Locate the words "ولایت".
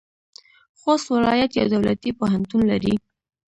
1.15-1.51